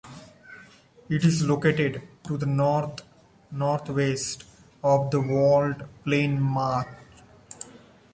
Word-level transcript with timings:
It 1.09 1.23
is 1.23 1.47
located 1.47 2.01
to 2.23 2.35
the 2.35 2.47
north-northwest 2.47 4.45
of 4.83 5.11
the 5.11 5.21
walled 5.21 5.83
plain 6.03 6.41
Mach. 6.41 6.87